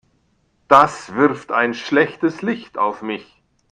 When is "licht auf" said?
2.41-3.03